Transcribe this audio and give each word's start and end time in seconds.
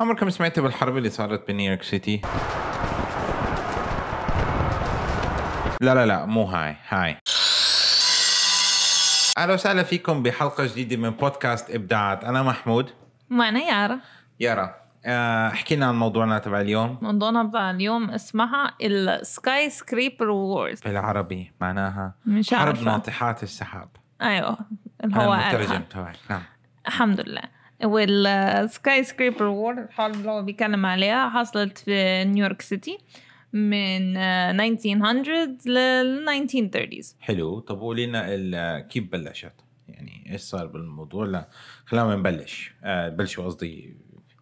عمركم 0.00 0.30
سمعتوا 0.30 0.62
بالحرب 0.62 0.96
اللي 0.96 1.10
صارت 1.10 1.48
بنيويورك 1.48 1.82
سيتي؟ 1.82 2.20
لا 5.80 5.94
لا 5.94 6.06
لا 6.06 6.26
مو 6.26 6.42
هاي 6.44 6.76
هاي. 6.88 7.16
أهلا 9.38 9.54
وسهلا 9.54 9.82
فيكم 9.82 10.22
بحلقة 10.22 10.66
جديدة 10.66 10.96
من 10.96 11.10
بودكاست 11.10 11.70
إبداعات. 11.70 12.24
أنا 12.24 12.42
محمود. 12.42 12.90
وأنا 13.30 13.60
يارا. 13.60 13.98
يارا 14.40 14.74
آه، 15.06 15.48
احكي 15.48 15.76
لنا 15.76 15.86
عن 15.86 15.94
موضوعنا 15.94 16.38
تبع 16.38 16.60
اليوم. 16.60 16.98
موضوعنا 17.02 17.42
بتاع 17.42 17.70
اليوم 17.70 18.10
اسمها 18.10 18.74
ال 18.82 19.70
skyscraper 19.70 20.28
wars 20.30 20.80
بالعربي 20.80 21.52
معناها 21.60 22.14
مش 22.26 22.54
حرب 22.54 22.66
عارفة. 22.66 22.84
ناطحات 22.84 23.42
السحاب. 23.42 23.88
أيوه 24.22 24.58
أنا 25.04 25.24
هو 25.24 25.34
المترجم. 25.34 25.82
تبعك 25.82 26.16
نعم. 26.30 26.42
الحمد 26.88 27.20
لله. 27.20 27.42
وال 27.84 29.04
skyscraper 29.04 29.44
war 29.44 29.82
الحرب 29.82 30.14
اللي 30.14 30.30
هو 30.30 30.42
بيتكلم 30.42 30.86
عليها 30.86 31.28
حصلت 31.28 31.78
في 31.78 32.24
نيويورك 32.24 32.62
سيتي 32.62 32.98
من 33.52 34.16
آه، 34.16 34.50
1900 34.50 35.56
لل 35.66 36.26
1930s 36.48 37.14
حلو. 37.20 37.60
طب 37.60 37.80
قولي 37.80 38.06
لنا 38.06 38.24
ال- 38.28 38.88
كيف 38.88 39.04
بلشت؟ 39.12 39.52
يعني 39.88 40.32
إيش 40.32 40.40
صار 40.40 40.66
بالموضوع؟ 40.66 41.26
لا 41.26 41.48
خلينا 41.86 42.16
نبلش. 42.16 42.72
آه 42.84 43.08
بلشوا 43.08 43.44
قصدي 43.44 43.96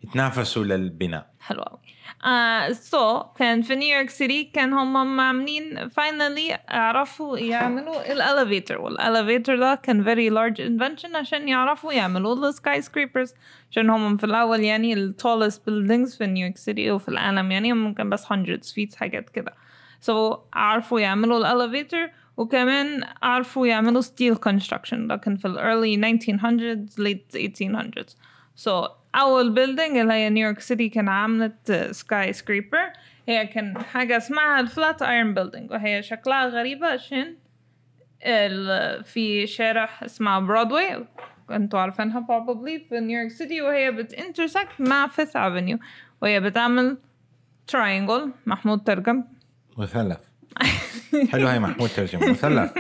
يتنافسوا 0.09 0.65
للبناء. 0.65 1.31
حلو 1.41 1.63
قوي 1.63 1.79
آه 2.25 2.73
so 2.73 3.23
كان 3.23 3.63
في 3.63 3.75
نيويورك 3.77 4.11
سيتي 4.11 4.45
كان 4.45 4.73
هم 4.73 5.21
عاملين 5.21 5.89
finally 5.89 6.59
عرفوا 6.69 7.39
يعملوا 7.39 8.13
ال 8.13 8.20
elevator 8.20 8.81
وال 8.81 8.96
elevator 8.96 9.59
ده 9.59 9.75
كان 9.75 10.05
very 10.05 10.31
large 10.33 10.59
invention 10.59 11.17
عشان 11.17 11.49
يعرفوا 11.49 11.93
يعملوا 11.93 12.49
ال 12.49 12.83
skyscrapers 12.83 13.35
عشان 13.71 13.91
هم 13.91 14.17
في 14.17 14.25
الأول 14.25 14.61
يعني 14.61 14.93
ال 14.95 15.15
tallest 15.23 15.57
buildings 15.57 16.19
في 16.19 16.27
نيويورك 16.27 16.57
سيتي 16.57 16.91
وفي 16.91 17.09
العالم 17.09 17.51
يعني 17.53 17.73
ممكن 17.73 18.11
بس 18.11 18.25
hundreds 18.25 18.73
feet 18.75 18.97
حاجات 18.97 19.31
كده. 19.31 19.55
so, 20.01 20.39
عرفوا 20.53 21.01
يعملوا 21.01 21.39
ال 21.39 21.47
elevator 21.47 22.11
وكمان 22.37 23.05
عرفوا 23.23 23.67
يعملوا 23.67 24.03
steel 24.03 24.35
construction 24.49 24.95
ده 24.95 25.17
كان 25.17 25.37
في 25.37 25.49
ال 25.49 25.59
early 25.59 26.01
1900s 26.01 26.97
late 27.01 27.39
1800s 27.39 28.15
so 28.57 28.91
أول 29.15 29.55
building 29.55 29.97
اللي 29.97 30.13
هي 30.13 30.31
نيويورك 30.31 30.61
سيتي 30.61 30.89
كان 30.89 31.09
عملت 31.09 31.73
skyscraper 31.91 32.93
هي 33.29 33.47
كان 33.47 33.79
حاجة 33.79 34.17
اسمها 34.17 34.61
ال 34.61 35.03
Flatiron 35.03 35.35
Building 35.35 35.71
وهي 35.71 36.03
شكلها 36.03 36.47
غريبة 36.47 36.87
عشان 36.87 37.37
في 39.05 39.47
شارع 39.47 39.89
اسمها 40.05 40.41
برودواي 40.41 41.05
أنتوا 41.51 41.79
عارفينها 41.81 42.21
probably 42.21 42.89
في 42.89 43.01
نيويورك 43.01 43.31
سيتي 43.31 43.63
وهي 43.63 44.05
بت 44.05 44.19
intersect 44.19 44.81
مع 44.81 45.07
Fifth 45.07 45.37
Avenue 45.37 45.79
وهي 46.23 46.41
بتعمل 46.41 46.99
triangle. 47.73 48.29
محمود 48.47 48.85
ترجم. 48.85 49.25
مثلث. 49.79 50.19
حلو 51.33 51.47
هاي 51.49 51.59
محمود 51.59 51.89
ترجم 51.89 52.31
مثلث 52.31 52.77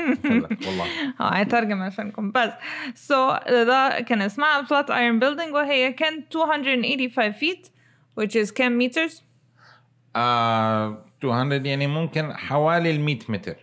والله. 0.67 0.87
آه 1.21 1.35
هيترجم 1.35 1.83
عشانكم 1.83 2.33
بس. 2.33 2.51
so, 2.95 3.51
ده 3.51 4.01
كان 4.09 4.23
اسمها 4.23 4.63
Flatiron 4.63 5.19
Building 5.19 5.55
وهي 5.55 5.93
كان 5.93 6.15
285 6.35 7.33
feet 7.33 7.69
which 8.21 8.47
is 8.47 8.53
كام 8.53 8.89
meters 8.89 9.23
آه 10.17 11.05
200 11.25 11.69
يعني 11.69 11.87
ممكن 11.87 12.33
حوالي 12.37 12.91
ال 12.91 13.01
100 13.01 13.19
متر. 13.29 13.57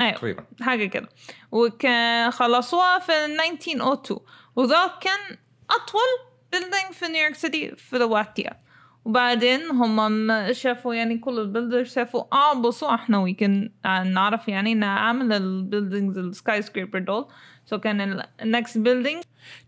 أيوه 0.00 0.12
تقريبا. 0.12 0.44
حاجة 0.60 0.86
كده. 0.86 1.08
وكان 1.52 2.30
خلصوها 2.30 2.98
في 2.98 3.12
1902 3.12 4.20
وده 4.56 4.90
كان 5.00 5.36
أطول 5.70 6.32
building 6.52 6.92
في 6.92 7.06
نيويورك 7.08 7.34
سيتي 7.34 7.76
في 7.76 7.96
وقتها 7.96 8.60
وبعدين 9.04 9.60
هم 9.60 10.30
شافوا 10.52 10.94
يعني 10.94 11.18
كل 11.18 11.38
ال 11.38 11.44
builders 11.44 11.92
شافوا 11.92 12.24
آه 12.32 12.54
بصوا 12.62 12.94
إحنا 12.94 13.18
we 13.18 13.39
can 13.39 13.70
نعرف 13.84 14.48
يعني 14.48 14.74
نعمل 14.74 15.32
ال 15.32 15.40
buildings 15.40 16.10
ال 16.10 16.18
skyscraper 16.18 16.98
دول. 16.98 17.26
so 17.66 17.78
كان 17.78 18.22
ال 18.42 18.49
next 18.49 18.78
building 18.78 19.22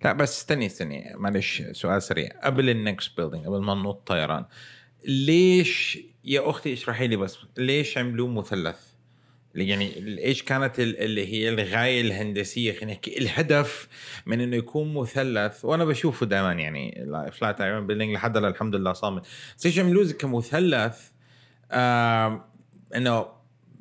لا 0.04 0.12
بس 0.12 0.38
استني 0.38 0.66
استني 0.66 1.12
معلش 1.16 1.62
سؤال 1.72 2.02
سريع. 2.02 2.28
قبل 2.44 2.70
ال 2.70 2.80
next 2.80 3.16
building 3.16 3.46
قبل 3.46 3.60
ما 3.60 3.74
ننط 3.74 4.02
طيران 4.06 4.44
ليش 5.08 5.98
يا 6.24 6.50
أختي 6.50 6.72
اشرحي 6.72 7.06
لي 7.08 7.16
بس 7.16 7.38
ليش 7.58 7.98
عملوه 7.98 8.28
مثلث؟ 8.28 8.93
يعني 9.54 10.18
إيش 10.24 10.42
كانت 10.42 10.80
ال- 10.80 10.98
اللي 10.98 11.26
هي 11.32 11.48
الغاية 11.48 12.00
الهندسية؟ 12.00 12.72
خلينا 12.72 12.92
نحكي 12.92 13.18
الهدف 13.18 13.88
من 14.26 14.40
إنه 14.40 14.56
يكون 14.56 14.94
مثلث 14.94 15.64
وأنا 15.64 15.84
بشوفه 15.84 16.26
دائما 16.26 16.52
يعني 16.52 17.06
Flatiron 17.32 17.86
Building 17.86 18.14
لحد 18.14 18.36
الحمد 18.36 18.74
لله 18.74 18.92
صامت. 18.92 19.22
بس 19.58 19.66
إيش 19.66 19.78
عملوه 19.78 20.12
كمثلث 20.12 21.10
إنه 22.96 23.26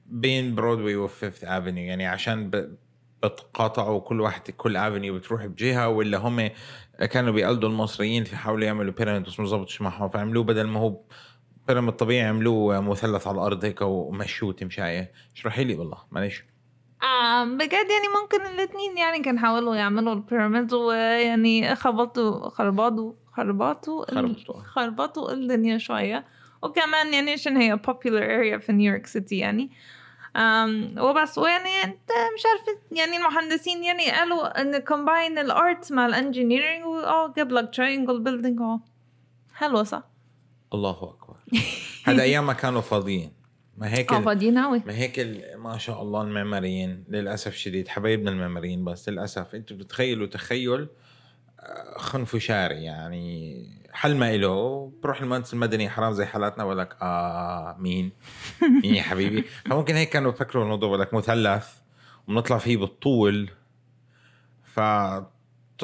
بين 0.05 0.55
Broadway 0.55 0.95
و 0.95 1.03
Fifth 1.03 1.43
Avenue 1.43 1.83
يعني 1.85 2.05
عشان 2.07 2.49
بتقاطعوا 3.23 3.99
كل 3.99 4.21
واحد 4.21 4.41
كل 4.51 4.77
avenue 4.77 5.17
بتروح 5.17 5.45
بجهة 5.45 5.89
ولا 5.89 6.17
هم 6.17 6.49
كانوا 7.11 7.33
بيقلدوا 7.33 7.69
المصريين 7.69 8.23
في 8.23 8.35
حاولوا 8.35 8.65
يعملوا 8.65 8.93
pyramid 8.93 9.23
بس 9.23 9.39
ما 9.39 9.45
زبطش 9.45 9.81
معهم 9.81 10.09
فعملوه 10.09 10.43
بدل 10.43 10.67
ما 10.67 10.79
هو 10.79 11.01
pyramid 11.67 11.93
طبيعي 11.93 12.27
عملوه 12.27 12.79
مثلث 12.79 13.27
على 13.27 13.35
الأرض 13.35 13.65
هيك 13.65 13.81
ومشوه 13.81 14.53
تمشايه 14.53 15.11
اشرحي 15.35 15.63
لي 15.63 15.75
والله 15.75 15.97
معلش 16.11 16.43
آه 17.03 17.43
بجد 17.43 17.71
يعني 17.73 18.07
ممكن 18.21 18.41
الاتنين 18.45 18.97
يعني 18.97 19.19
كان 19.23 19.39
حاولوا 19.39 19.75
يعملوا 19.75 20.13
ال 20.13 20.21
pyramid 20.21 20.73
ويعني 20.73 21.75
خبطوا 21.75 22.49
خربطوا 22.49 23.13
خربطوا 23.33 24.05
خربطوا. 24.11 24.55
خربطوا 24.63 25.33
الدنيا 25.33 25.77
شوية. 25.77 26.25
وكمان 26.63 27.13
يعني 27.13 27.31
عشان 27.31 27.57
هي 27.57 27.77
popular 27.87 28.23
area 28.23 28.65
في 28.65 28.71
نيويورك 28.71 29.05
سيتي 29.05 29.37
يعني. 29.37 29.71
um, 30.37 30.99
وبس 31.01 31.37
ويعني 31.37 31.83
انت 31.83 32.09
مش 32.35 32.43
عارفة 32.45 32.81
يعني 32.91 33.17
المهندسين 33.17 33.83
يعني 33.83 34.11
قالوا 34.11 34.61
إن 34.61 34.73
combine 34.73 35.39
ال 35.39 35.52
art 35.52 35.91
مع 35.91 36.05
ال 36.05 36.12
engineering 36.12 36.85
وآه 36.85 37.33
جاب 37.37 37.51
لك 37.51 37.75
triangle 37.75 38.23
building 38.27 38.61
آه. 38.61 38.79
حلوة 39.53 39.83
صح؟ 39.83 40.03
الله 40.73 40.91
أكبر. 41.03 41.22
هذا 42.05 42.23
أيام 42.23 42.47
ما 42.47 42.53
كانوا 42.53 42.81
فاضيين. 42.81 43.31
ما 43.77 43.93
هيك 43.93 44.13
آه 44.13 44.21
فاضيين 44.21 44.57
أوي. 44.57 44.83
ما 44.85 44.95
هيك 44.95 45.19
ما 45.57 45.77
شاء 45.77 46.01
الله 46.01 46.21
المعماريين. 46.21 47.03
للأسف 47.09 47.55
شديد 47.55 47.87
حبايبنا 47.87 48.31
المعماريين 48.31 48.83
بس 48.85 49.09
للأسف. 49.09 49.55
أنتم 49.55 49.77
بتتخيلوا 49.77 50.27
تخيل 50.27 50.87
آه، 51.59 51.97
خنفشاري 51.97 52.83
يعني 52.83 53.65
حل 53.91 54.15
ما 54.15 54.35
إله. 54.35 54.91
بروح 55.03 55.21
المهندس 55.21 55.53
المدني 55.53 55.89
حرام 55.89 56.13
زي 56.13 56.25
حالاتنا 56.25 56.63
بقول 56.63 56.77
لك 56.77 56.97
آه 57.01 57.75
مين؟ 57.79 58.11
مين 58.83 58.95
يا 58.95 59.03
حبيبي؟ 59.03 59.43
فممكن 59.65 59.95
هيك 59.95 60.09
كانوا 60.09 60.31
يفكروا 60.31 60.63
الموضوع 60.63 60.89
بقول 60.89 61.01
لك 61.01 61.13
مثلث 61.13 61.67
وبنطلع 62.27 62.57
فيه 62.57 62.77
بالطول. 62.77 63.49
فطلعوا 64.63 65.32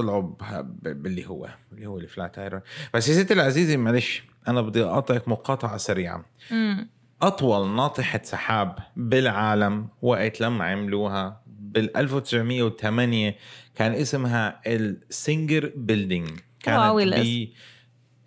ب- 0.03 1.03
باللي 1.03 1.27
هو 1.29 1.49
اللي 1.71 1.85
هو 1.85 1.97
ال 1.97 2.39
Flatiron 2.39 2.61
بس 2.93 3.09
يا 3.09 3.13
ستي 3.23 3.33
العزيزه 3.33 3.77
معلش 3.77 4.23
أنا 4.47 4.61
بدي 4.61 4.83
اقاطعك 4.83 5.27
مقاطعة 5.27 5.77
سريعة. 5.77 6.25
امم 6.51 6.89
أطول 7.21 7.75
ناطحة 7.75 8.19
سحاب 8.23 8.75
بالعالم 8.95 9.87
وقت 10.01 10.41
لما 10.41 10.65
عملوها 10.65 11.41
بال 11.47 11.97
1908 11.97 13.35
كان 13.75 13.91
اسمها 13.93 14.61
ال 14.67 14.82
Singer 14.82 15.73
Building 15.75 16.29
كانت 16.63 16.79
الاسم. 17.03 17.45
ب 17.45 17.49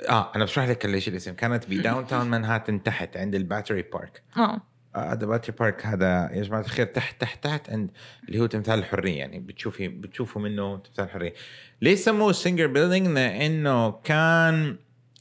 آه 0.09 0.33
أنا 0.37 0.45
بشرح 0.45 0.69
لك 0.69 0.87
ليش 0.87 1.09
الاسم. 1.09 1.33
كانت 1.35 1.65
ب 1.71 2.07
downtown 2.07 2.27
مانهاتن 2.29 2.83
تحت 2.83 3.17
عند 3.17 3.35
ال 3.35 3.41
Battery 3.41 3.83
Park. 3.83 4.23
آه. 4.37 4.61
هذا 4.97 5.27
Battery 5.27 5.57
Park 5.61 5.87
هذا 5.87 6.31
يا 6.33 6.43
جماعة 6.43 6.61
الخير 6.61 6.87
تحت 6.87 7.21
تحت 7.21 7.45
تحت 7.45 7.71
عند 7.71 7.91
اللي 8.29 8.41
هو 8.41 8.47
تمثال 8.47 8.79
الحرية 8.79 9.19
يعني 9.19 9.39
بتشوفي 9.39 9.89
بتشوفوا 9.89 10.43
منه 10.43 10.77
تمثال 10.77 11.05
الحريه 11.05 11.35
ليش 11.83 11.99
سموه 11.99 12.33
Singer 12.33 12.67
Building 12.67 13.07
لأنه 13.07 13.91
كان 13.91 14.77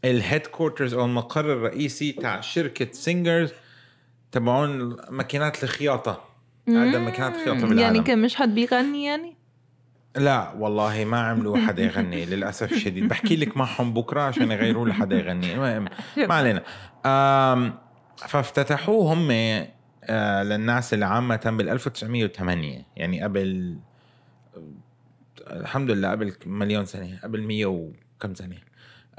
ال 0.06 0.48
headquarters 0.48 0.94
أو 0.94 1.06
المقر 1.06 1.54
الرئيسي 1.54 2.12
تاع 2.12 2.42
شركة 2.42 2.88
Singers 2.92 3.54
تبعون 4.32 4.98
ماكينات 5.10 5.64
الخياطة. 5.64 6.24
هذا 6.68 7.00
ماكينات 7.00 7.36
الخياطة 7.36 7.60
بالعالم. 7.60 7.80
يعني 7.80 8.02
كان 8.02 8.22
مش 8.22 8.36
حد 8.36 8.56
بيغني 8.56 9.06
يعني؟ 9.06 9.36
لا 10.16 10.54
والله 10.58 11.06
ما 11.06 11.20
عملوا 11.20 11.58
حدا 11.58 11.84
يغني 11.84 12.26
للأسف 12.36 12.72
الشديد. 12.72 13.08
بحكي 13.08 13.36
لك 13.36 13.58
معهم 13.58 13.94
بكرة 13.94 14.22
عشان 14.22 14.52
يغيروا 14.52 14.88
لي 14.88 14.94
حدا 14.94 15.16
يغني. 15.16 15.54
المهم 15.54 15.88
ما 16.18 16.36
علينا. 16.36 16.64
فافتتحوه 18.28 19.14
هم 19.14 19.32
آه، 20.04 20.44
للناس 20.44 20.94
اللي 20.94 21.06
عامة 21.06 21.54
بال 21.58 21.70
1908 21.70 22.86
يعني 22.96 23.24
قبل 23.24 23.78
الحمد 25.48 25.92
لله 25.92 26.12
قبل 26.12 26.34
مليون 26.46 26.86
سنة 26.86 27.20
قبل 27.24 27.42
100 27.42 27.66
وكم 27.66 28.34
سنة. 28.34 28.58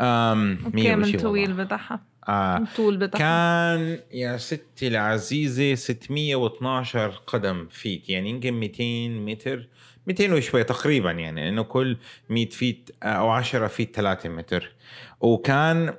100 0.00 0.84
كامل 0.84 1.02
وشي 1.02 1.16
طويل. 1.16 1.52
بتاعها 1.52 2.00
آه 2.28 2.56
الطول 2.56 2.96
بتاعها 2.96 3.18
كان 3.18 3.98
يا 4.12 4.36
ستي 4.36 4.88
العزيزة 4.88 5.74
612 5.74 7.10
قدم 7.26 7.66
feet 7.70 8.08
يعني 8.08 8.30
يمكن 8.30 8.52
200 8.52 9.08
متر 9.08 9.68
200 10.06 10.32
وشوي 10.34 10.64
تقريبا 10.64 11.10
يعني 11.10 11.48
انه 11.48 11.62
كل 11.62 11.96
100 12.30 12.48
feet 12.48 12.90
آه، 13.02 13.06
أو 13.06 13.30
10 13.30 13.66
feet 13.66 13.96
3 13.96 14.28
متر. 14.28 14.72
وكان 15.20 15.94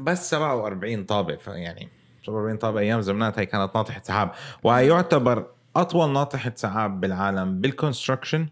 بس 0.00 0.30
47 0.30 1.04
طابق 1.04 1.38
يعني 1.46 1.88
47 2.26 2.56
طابق 2.56 2.80
أيام 2.80 3.00
زمانات 3.00 3.38
هي 3.38 3.46
كانت 3.46 3.76
ناطحة 3.76 4.00
سحاب. 4.04 4.30
ويعتبر 4.62 5.46
أطول 5.76 6.12
ناطحة 6.12 6.52
سحاب 6.56 7.00
بالعالم 7.00 7.60
بالكونستركشن 7.60 8.48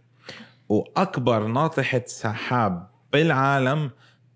وأكبر 0.69 1.47
ناطحة 1.47 2.03
سحاب 2.07 2.89
بالعالم 3.13 3.91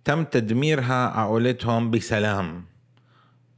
تم 0.05 0.25
تدميرها 0.25 1.06
عقولتهم 1.08 1.90
بسلام 1.90 2.64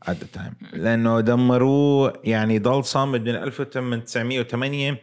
at 0.05 0.13
the 0.13 0.39
time. 0.39 0.55
لأنه 0.73 1.21
دمروه 1.21 2.13
يعني 2.25 2.59
ضل 2.59 2.85
صامد 2.85 3.29
من 3.29 3.37
1908 3.37 5.01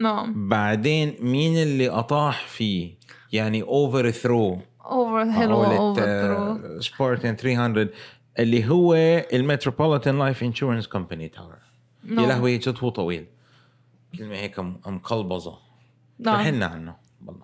نعم. 0.00 0.48
بعدين 0.48 1.16
مين 1.20 1.62
اللي 1.62 1.88
أطاح 1.88 2.46
فيه؟ 2.46 2.94
يعني 3.32 3.62
overthrow 3.62 4.58
over 4.84 5.22
هيلو 5.22 5.64
over 5.64 6.02
آه، 6.06 6.78
سبورتين 6.80 7.36
300 7.36 7.88
اللي 8.38 8.68
هو 8.68 8.94
ال 9.32 9.39
Metropolitan 9.39 10.18
Life 10.18 10.42
Insurance 10.42 10.86
Company 10.86 11.28
Tower 11.28 11.58
يا. 12.04 12.14
لهوي 12.14 12.58
جد 12.58 12.78
هو 12.78 12.88
طويل. 12.88 13.26
كلمة 14.18 14.34
هيك 14.36 14.58
مقلبظة. 14.86 15.58
نعم. 16.18 16.46
لنا 16.48 16.66
عنه 16.66 16.96
والله 17.26 17.42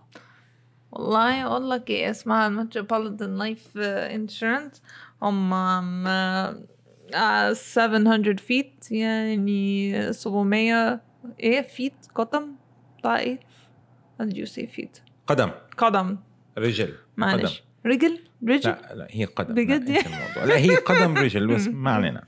والله 0.93 1.47
أقول 1.47 1.71
لك 1.71 1.91
إيه 1.91 2.11
اسمها 2.11 2.47
ال 2.47 2.54
Metropolitan 2.54 3.39
Life 3.39 3.79
Insurance 3.79 4.83
هم 5.23 5.51
um, 5.51 6.09
uh, 7.13 7.53
700 7.53 8.37
feet 8.37 8.93
يعني 8.93 10.13
700 10.13 11.01
إيه 11.41 11.61
feet 11.63 11.95
قدم 12.15 12.53
بتاع 12.99 13.19
إيه؟ 13.19 13.41
How 14.21 14.25
did 14.25 14.37
you 14.37 14.47
say 14.47 14.67
feet 14.67 15.01
قدم. 15.27 15.51
قدم. 15.79 16.17
رجل. 16.59 16.95
معلش. 17.17 17.63
رجل؟ 17.87 18.19
رجل؟ 18.49 18.71
لا 18.71 18.95
لا 18.95 19.07
هي 19.11 19.25
قدم. 19.25 19.55
بجد؟ 19.55 19.91
لا. 19.91 20.47
لا 20.47 20.57
هي 20.57 20.77
قدم 20.77 21.17
رجل 21.19 21.47
بس 21.47 21.67
ما 21.85 21.91
علينا. 21.91 22.25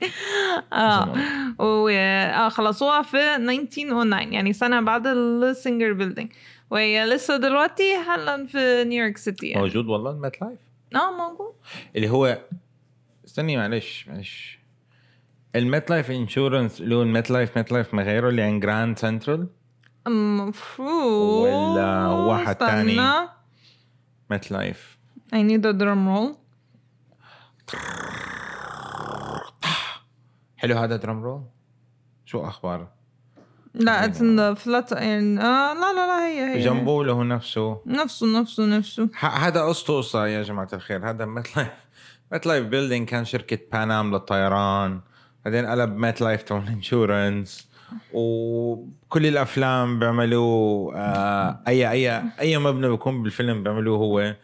آه. 0.73 1.13
و 1.59 1.87
آه 1.89 2.49
خلصوها 2.49 3.01
في 3.01 3.35
1909 3.35 4.19
يعني 4.21 4.53
سنة 4.53 4.81
بعد 4.81 5.07
ال 5.07 5.19
Singer 5.19 5.93
Building. 5.93 6.31
وهي 6.71 7.05
لسه 7.05 7.37
دلوقتي 7.37 8.03
حالا 8.07 8.47
في 8.47 8.83
New 8.83 8.98
York 8.98 9.17
City 9.17 9.47
يعني. 9.47 9.61
موجود 9.61 9.85
والله 9.85 10.11
ال 10.11 10.41
MetLife؟ 10.41 10.59
آه 10.95 11.29
موجود. 11.29 11.53
اللي 11.95 12.09
هو 12.09 12.41
استني 13.25 13.57
معلش 13.57 14.07
معلش. 14.07 14.59
ال 15.55 15.89
MetLife 15.89 16.11
Insurance 16.11 16.81
اللي 16.81 16.95
هو 16.95 17.01
ال 17.01 17.31
MetLife 17.31 17.57
MetLife 17.57 17.93
ما 17.93 18.03
غيره 18.03 18.29
اللي 18.29 18.41
عند 18.41 18.61
Grand 18.61 18.99
Central؟ 18.99 19.47
المفروض. 20.07 21.43
ولا 21.43 22.07
واحد 22.07 22.55
تاني؟ 22.55 23.27
MetLife. 24.29 24.97
I 25.33 25.37
need 25.37 25.65
a 25.65 25.73
drum 25.73 26.07
roll. 26.07 26.41
حلو 30.57 30.77
هذا 30.77 30.95
drum 30.95 31.23
roll 31.23 31.43
شو 32.25 32.45
أخبار 32.47 32.87
لا 33.73 34.07
the 34.07 34.57
flat 34.59 34.91
يعني 34.91 35.39
آه 35.39 35.73
لا 35.73 35.93
لا 35.93 36.07
لا 36.07 36.27
هي 36.27 36.55
هي 36.55 36.59
جنبه 36.59 37.03
له 37.03 37.23
نفسه. 37.23 37.81
نفسه 37.85 38.39
نفسه 38.39 38.65
نفسه. 38.65 39.09
هذا 39.19 39.61
قصته 39.61 39.97
قصه 39.97 40.27
يا 40.27 40.43
جماعة 40.43 40.67
الخير. 40.73 41.09
هذا 41.09 41.25
MetLife 41.25 41.69
MetLife 42.31 42.65
Building 42.65 43.07
كان 43.07 43.25
شركة 43.25 43.59
Pan 43.71 43.95
Am 43.95 44.11
للطيران. 44.11 44.99
بعدين 45.45 45.65
قلب 45.65 45.97
MetLife 45.97 46.43
تبع 46.43 46.59
ال 46.59 46.70
insurance 46.70 47.67
وكل 48.13 49.25
الأفلام 49.25 49.99
بيعملوه 49.99 50.95
آه 50.95 51.59
أي 51.67 51.91
أي 51.91 52.21
أي 52.39 52.57
مبنى 52.57 52.89
بيكون 52.89 53.23
بالفيلم 53.23 53.63
بيعملوه 53.63 53.97
هو. 53.97 54.35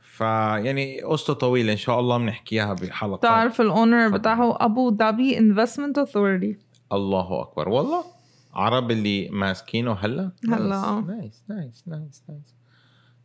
فيعني 0.00 1.02
قصته 1.02 1.32
طويلة 1.32 1.72
إن 1.72 1.76
شاء 1.76 2.00
الله 2.00 2.18
بنحكيها 2.18 2.74
بحلقه 2.74 3.20
تعرف 3.20 3.60
ال 3.60 3.68
owner 3.68 4.08
بتاعه؟ 4.08 4.56
أبو 4.60 4.96
ظبي 4.96 5.38
Investment 5.38 5.98
Authority 5.98 6.58
الله 6.92 7.42
أكبر. 7.42 7.68
والله 7.68 8.04
عرب 8.54 8.90
اللي 8.90 9.28
ماسكينه 9.28 9.92
هلا؟ 9.92 10.32
هلا،. 10.48 11.04
nice 11.08 11.42
nice 11.48 11.84
nice 11.86 12.22
nice 12.28 12.54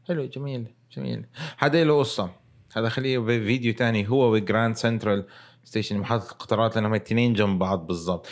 حلو 0.08 0.26
جميل 0.26 0.68
جميل. 0.92 1.26
هذا 1.58 1.84
له 1.84 2.00
قصة. 2.00 2.32
هذا 2.76 2.90
خليه 2.90 3.20
فيديو 3.20 3.74
تاني. 3.74 4.10
هو 4.10 4.34
و 4.34 4.41
Grand 4.41 4.76
Central 4.76 5.26
Station 5.64 5.98
محطة 5.98 6.32
القطارات 6.32 6.76
لأنهم 6.76 6.94
الاثنين 6.94 7.34
جنب 7.34 7.60
بعض 7.60 7.88
بالضبط. 7.88 8.28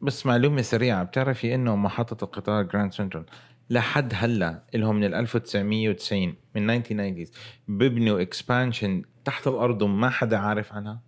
بس 0.00 0.26
معلومة 0.26 0.62
سريعة. 0.62 1.04
بتعرفي 1.04 1.54
إنه 1.54 1.76
محطة 1.76 2.24
القطار 2.24 2.62
Grand 2.62 2.92
Central 2.92 3.26
لحد 3.70 4.12
هلا 4.14 4.62
لهم 4.74 4.96
من 4.96 5.04
ال 5.04 5.14
1990 5.14 6.34
من 6.54 6.70
1990 6.70 7.26
ببنوا 7.68 8.20
expansion 8.20 9.02
تحت 9.24 9.46
الأرض 9.46 9.82
وما 9.82 10.10
حدا 10.10 10.36
عارف 10.36 10.72
عنها؟ 10.72 11.00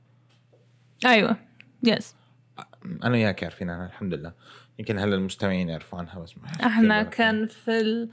أيوه. 1.06 1.36
yes 1.82 2.14
أنا 3.04 3.12
وياك 3.12 3.44
عارفين 3.44 3.70
عنها 3.70 3.86
الحمد 3.86 4.14
لله. 4.14 4.32
يمكن 4.78 4.98
هلا 4.98 5.14
المستمعين 5.14 5.68
يعرفوا 5.68 5.98
عنها 5.98 6.18
بس 6.18 6.34
ما 6.38 6.66
إحنا 6.66 7.02
كان 7.02 7.46
في 7.46 7.80
ال 7.80 8.10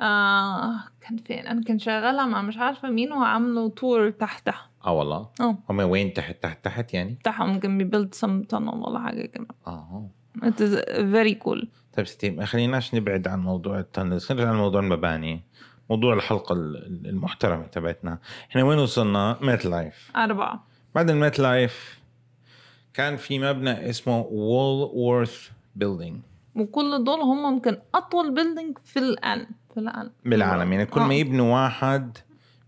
آه 0.00 0.80
كان 1.00 1.16
فين؟ 1.16 1.46
أنا 1.46 1.62
كان 1.64 1.78
شغالة 1.78 2.26
مع 2.26 2.42
مش 2.42 2.56
عارفة 2.56 2.90
مين 2.90 3.12
وعملوا 3.12 3.68
tour 3.68 4.10
تحتها. 4.10 4.66
آه 4.84 4.92
والله؟ 4.92 5.28
آه. 5.40 5.58
هم 5.70 5.78
وين؟ 5.80 6.12
تحت 6.12 6.42
تحت 6.42 6.64
تحت 6.64 6.94
يعني؟ 6.94 7.18
تحتهم 7.24 7.58
كان 7.60 7.78
بي 7.78 7.88
build 7.88 8.14
some 8.14 8.42
tunnel 8.42 8.68
ولا 8.68 8.98
حاجة 9.00 9.26
كده. 9.26 9.46
آه. 9.66 10.08
It 10.38 10.60
is 10.60 10.74
very 11.14 11.34
cool. 11.46 11.66
طيب 11.96 12.06
ستي 12.06 12.30
ما 12.30 12.44
خليناش 12.44 12.94
نبعد 12.94 13.28
عن 13.28 13.40
موضوع 13.40 13.78
التنل 13.78 14.24
خلينا 14.26 14.42
نرجع 14.44 14.52
عن 14.56 14.58
موضوع 14.62 14.80
المباني. 14.80 15.42
موضوع 15.90 16.14
الحلقة 16.14 16.52
ال- 16.52 17.06
المحترمة 17.08 17.62
تبعتنا. 17.66 18.18
إحنا 18.50 18.62
وين 18.64 18.78
وصلنا؟ 18.78 19.36
MetLife 19.42 20.10
أربعة. 20.16 20.64
بعد 20.94 21.10
ال 21.10 21.38
MetLife 21.38 21.98
كان 22.94 23.16
في 23.16 23.38
مبنى 23.38 23.90
اسمه 23.90 24.18
Woolworth 24.20 25.50
Building 25.78 26.20
وكل 26.54 27.04
دول 27.04 27.20
هم 27.20 27.42
ممكن 27.52 27.76
أطول 27.94 28.34
building 28.34 28.78
في 28.84 28.98
الآن 28.98 29.46
في 29.74 29.80
الآن 29.80 30.10
بالعالم. 30.24 30.72
يعني 30.72 30.86
كل 30.86 31.00
ما 31.00 31.14
آه. 31.14 31.18
يبنوا 31.18 31.54
واحد 31.62 32.18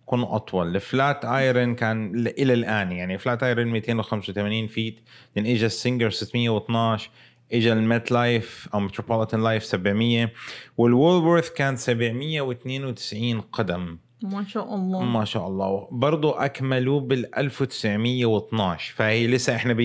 يكون 0.03 0.23
أطول. 0.23 0.77
ال 0.77 1.25
Flatiron 1.25 1.75
كان 1.75 2.27
إلى 2.27 2.53
الآن 2.53 2.93
يعني 2.93 3.19
Flatiron 3.19 3.67
285 3.67 4.67
feet 4.67 5.01
بعدين 5.37 5.53
اجى 5.53 5.67
ال 5.67 5.73
Singer 5.73 6.11
612 6.11 7.11
اجى 7.53 7.73
ال 7.73 8.13
MetLife 8.13 8.69
أو 8.75 8.81
Metropolitan 8.81 9.43
Life 9.43 9.65
700 9.65 10.31
والوولورث 10.79 11.51
كان 11.51 11.77
792 11.77 13.41
قدم. 13.41 13.99
ما 14.23 14.45
شاء 14.45 14.75
الله. 14.75 15.03
ما 15.03 15.25
شاء 15.25 15.49
الله. 15.49 15.89
برضو 15.91 16.31
أكملوا 16.31 17.01
بال 17.01 17.39
1912 17.39 18.95
فهي 18.95 19.27
لسه 19.27 19.57
إحنا 19.57 19.77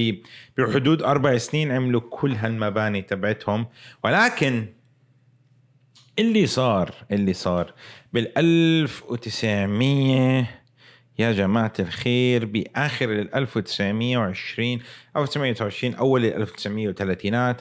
بحدود 0.58 1.02
أربع 1.02 1.38
سنين 1.38 1.72
عملوا 1.72 2.02
كل 2.10 2.36
هالمباني 2.36 3.02
تبعتهم. 3.02 3.66
ولكن 4.04 4.66
اللي 6.20 6.48
صار 6.48 6.94
اللي 7.12 7.34
صار 7.34 7.74
بال 8.14 8.38
1900 8.38 10.48
يا 11.20 11.32
جماعة 11.32 11.74
الخير 11.80 12.46
بآخر 12.46 13.12
ال 13.12 13.36
1920 13.36 14.80
أو 15.16 15.24
1920 15.24 15.96
أول 15.96 16.26
ال 16.26 16.34
1930 16.34 17.56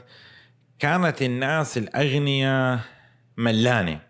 كانت 0.78 1.22
الناس 1.22 1.78
الأغنياء 1.78 2.80
ملانة. 3.36 4.00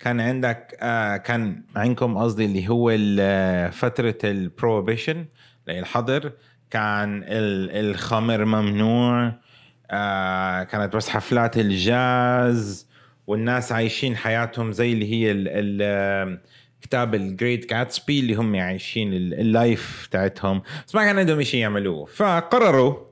كان 0.00 0.20
عندك 0.20 0.76
آه 0.80 1.16
كان 1.16 1.62
عندكم 1.76 2.18
قصدي 2.18 2.44
اللي 2.44 2.68
هو 2.68 2.90
ال- 2.90 3.72
فترة 3.72 4.18
ال 4.24 4.32
Prohibition 4.32 5.24
الحظر 5.68 6.32
كان 6.70 7.22
ال- 7.22 7.70
الخمر 7.90 8.44
ممنوع 8.44 9.32
آه 9.90 10.62
كانت 10.62 10.96
بس 10.96 11.08
حفلات 11.08 11.56
الجاز 11.58 12.86
والناس 13.26 13.72
عايشين 13.72 14.16
حياتهم 14.16 14.72
زي 14.72 14.92
اللي 14.92 15.12
هي 15.12 15.32
كتاب 16.82 17.14
ال 17.14 17.23
Great 17.23 17.70
Gatsby 17.70 18.20
اللي 18.20 18.34
هم 18.34 18.56
عايشين 18.56 19.12
ال- 19.12 19.40
ال 19.40 19.54
life 19.54 20.08
تاعتهم 20.10 20.62
بس 20.86 20.94
ما 20.94 21.04
كان 21.04 21.18
عندهم 21.18 21.42
شيء 21.42 21.60
يعملوه. 21.60 22.04
فقرروا 22.04 23.05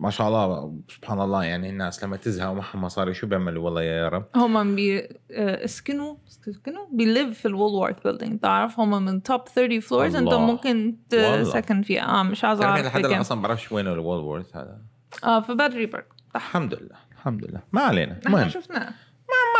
ما 0.00 0.10
شاء 0.10 0.28
الله 0.28 0.74
سبحان 0.88 1.20
الله 1.20 1.44
يعني 1.44 1.70
الناس 1.70 2.04
لما 2.04 2.16
تزهق 2.16 2.50
ومعها 2.50 2.76
مصاري 2.76 3.14
شو 3.14 3.26
بيعملوا؟ 3.26 3.64
والله 3.64 3.82
يا 3.82 4.08
رب. 4.08 4.24
هم 4.36 4.76
بيسكنوا 4.76 6.16
سكنوا 6.26 6.86
بيليف 6.92 7.38
في 7.38 7.48
الولورث 7.48 8.02
بيلدينج 8.04 8.40
تعرف؟ 8.40 8.80
هم 8.80 9.04
من 9.04 9.22
توب 9.22 9.48
30 9.48 9.80
فلورز 9.80 10.16
انت. 10.16 10.34
ممكن. 10.34 10.96
تسكن 11.08 11.82
فيها. 11.82 12.02
آه 12.20 12.22
مش 12.22 12.40
تعرف 12.40 12.62
أعرف 12.62 12.86
لحد 12.86 13.04
الآن. 13.04 13.20
أصلا 13.20 13.42
بعرفش 13.42 13.72
وينه 13.72 13.92
الوولورث 13.92 14.56
هذا. 14.56 14.78
آه 15.24 15.40
في 15.40 15.54
بادري 15.54 15.86
بارك 15.86 16.06
الحمد 16.36 16.74
لله 16.74 16.96
الحمد 17.12 17.44
لله. 17.44 17.60
ما 17.72 17.80
علينا 17.82 18.20
المهم. 18.26 18.48
شفناه. 18.48 18.90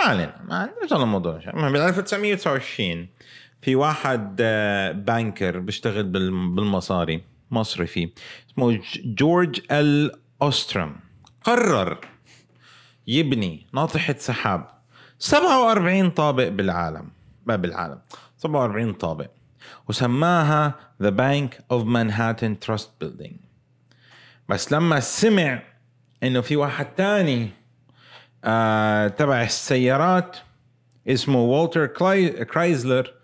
ما 0.01 0.09
علينا 0.11 0.35
ما 0.49 0.55
علينا. 0.57 0.75
نرجع 0.83 0.97
للموضوع 0.97 1.41
المهم 1.47 1.73
بال 1.73 1.81
1929 1.81 3.09
في 3.63 3.75
واحد 3.77 4.37
آه، 4.41 4.93
بانكر 4.93 5.59
بيشتغل 5.59 6.03
بال- 6.03 6.55
بالمصاري 6.55 7.23
مصرفي 7.51 8.11
اسمه 8.51 8.81
جورج 9.05 9.61
ال 9.71 10.13
أوسترم. 10.43 10.97
قرر 11.45 11.99
يبني 13.07 13.67
ناطحة 13.75 14.15
سحاب. 14.19 14.69
47 15.19 16.11
طابق 16.11 16.49
بالعالم. 16.49 17.11
ما 17.47 17.57
بالعالم. 17.57 17.99
47 18.37 18.93
طابق. 18.93 19.31
وسماها 19.89 20.75
The 21.03 21.11
Bank 21.11 21.77
of 21.77 21.85
Manhattan 21.85 22.55
Trust 22.67 22.89
Building. 23.05 23.35
بس 24.49 24.73
لما 24.73 25.01
سمع 25.01 25.63
إنه 26.23 26.41
في 26.41 26.57
واحد 26.57 26.87
تاني 26.95 27.51
آه 28.45 29.09
تبع 29.09 29.43
السيارات 29.43 30.37
اسمه 31.09 31.39
والتر 31.39 31.87
كرايزلر 32.45 33.15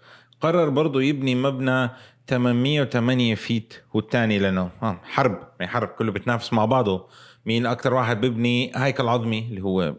قرر 0.41 0.69
برضه 0.69 1.03
يبني 1.03 1.35
مبنى 1.35 1.91
808 2.28 3.35
فيت 3.35 3.75
والثاني 3.95 4.38
لأنه 4.38 4.71
آه 4.83 5.00
حرب 5.04 5.49
يعني 5.61 5.73
حرب 5.73 5.88
كله 5.88 6.12
بتنافس 6.12 6.52
مع 6.52 6.64
بعضه. 6.64 7.09
مين 7.47 7.66
أكثر 7.66 7.95
واحد 7.95 8.21
بيبني؟ 8.21 8.73
هيكل 8.76 9.09
عظمي 9.09 9.38
اللي 9.38 9.61
هو 9.61 9.95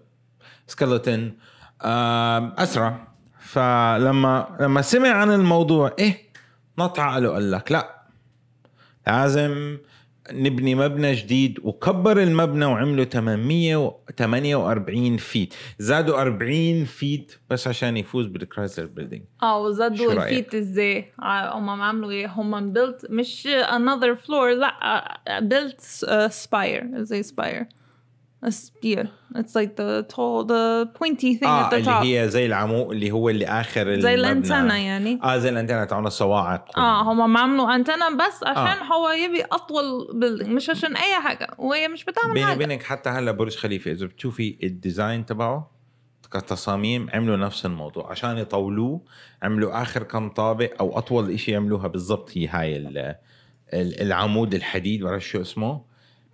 آه 1.81 2.53
أسرع. 2.57 3.07
فلما 3.39 4.57
لما 4.59 4.81
سمع 4.81 5.09
عن 5.09 5.31
الموضوع 5.31 5.95
إيه 5.99 6.27
نط 6.79 6.99
عقله 6.99 7.29
قال 7.29 7.51
لك 7.51 7.71
لا 7.71 8.01
لازم 9.07 9.77
نبني 10.31 10.75
مبنى 10.75 11.13
جديد 11.13 11.59
وكبر 11.63 12.23
المبنى 12.23 12.65
وعملوا 12.65 13.05
848 13.05 15.17
فيت. 15.17 15.53
زادوا 15.79 16.21
40 16.21 16.85
feet 16.85 17.31
بس 17.49 17.67
عشان 17.67 17.97
يفوز 17.97 18.25
بال 18.25 18.37
Chrysler 18.37 18.85
Building. 18.85 19.23
آه 19.43 19.61
وزادوا؟ 19.61 20.13
ال 20.13 20.22
feet 20.22 20.55
إزاي؟ 20.55 21.11
آه، 21.21 21.57
هم 21.57 21.69
عملوا 21.69 22.11
إيه؟ 22.11 22.27
هم 22.27 22.73
built 22.73 23.11
مش 23.11 23.47
another 23.63 24.15
floor 24.27 24.47
لا 24.57 24.71
uh, 25.27 25.41
built 25.43 25.81
uh, 26.07 26.31
spire 26.45 26.85
زي 26.95 27.23
spire. 27.23 27.65
A 28.45 28.49
spear 28.51 29.05
it's 29.35 29.53
like 29.59 29.73
the 29.81 30.03
tall 30.13 30.43
the 30.53 30.85
pointy 30.99 31.39
thing 31.39 31.43
آه 31.47 31.69
at 31.69 31.71
the 31.71 31.73
اللي 31.73 31.85
top. 31.85 32.03
هي 32.03 32.29
زي 32.29 32.45
العمود 32.45 32.91
اللي 32.91 33.11
هو 33.11 33.29
اللي 33.29 33.45
آخر 33.45 33.99
زي. 33.99 34.13
الانتنة 34.13 34.75
يعني. 34.75 35.19
آه 35.23 35.37
زي 35.37 35.49
الانتنة 35.49 35.85
تاعون 35.85 36.07
الصواعق 36.07 36.79
آه 36.79 37.01
هم 37.01 37.37
عملوا 37.37 37.75
انتنة 37.75 38.09
بس 38.17 38.43
عشان 38.43 38.83
آه. 38.87 38.93
هو 38.93 39.09
يبي 39.09 39.41
أطول 39.51 40.19
building 40.19 40.49
مش 40.51 40.69
عشان 40.69 40.95
أي 40.95 41.21
حاجة. 41.21 41.47
وهي 41.57 41.87
مش 41.87 42.05
بتعمل 42.05 42.33
بيني 42.33 42.45
حاجة. 42.45 42.55
وبينك 42.55 42.83
حتى 42.83 43.09
هلا 43.09 43.31
برج 43.31 43.55
خليفة 43.55 43.91
إذا 43.91 44.05
بتشوفي 44.05 44.57
ال 44.63 44.72
design 44.72 45.25
تبعه 45.25 45.71
كتصاميم 46.31 47.09
عملوا 47.13 47.37
نفس 47.37 47.65
الموضوع. 47.65 48.11
عشان 48.11 48.37
يطولوه 48.37 49.01
عملوا 49.43 49.81
آخر 49.81 50.03
كم 50.03 50.29
طابق 50.29 50.69
أو 50.79 50.97
أطول 50.97 51.31
إشي 51.31 51.51
يعملوها 51.51 51.87
بالضبط 51.87 52.29
هي 52.37 52.47
هاي 52.47 52.77
ال- 52.77 53.15
ال- 53.73 54.01
العمود 54.01 54.53
الحديد 54.53 55.03
بعرف 55.03 55.23
شو 55.27 55.41
اسمه 55.41 55.81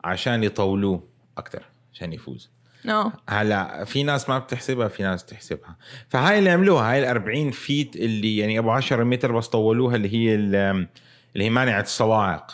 عشان 0.03 0.43
يطولوه 0.43 1.03
أكثر 1.38 1.63
عشان 1.93 2.13
يفوز. 2.13 2.50
آه 2.89 3.12
هلا 3.29 3.83
في 3.85 4.03
ناس 4.03 4.29
ما 4.29 4.39
بتحسبها 4.39 4.88
في 4.88 5.03
ناس 5.03 5.25
تحسبها. 5.25 5.75
فهاي 6.09 6.39
اللي 6.39 6.50
عملوها 6.50 6.91
هاي 6.91 7.00
ال 7.00 7.05
40 7.05 7.51
feet 7.51 7.96
اللي 7.95 8.38
يعني 8.38 8.59
أبو 8.59 8.71
10 8.71 9.03
متر 9.03 9.31
بس 9.31 9.47
طولوها 9.47 9.95
اللي 9.95 10.13
هي 10.13 10.35
ال- 10.35 10.88
اللي 11.33 11.45
هي 11.45 11.50
مانعة 11.50 11.81
الصواعق. 11.81 12.51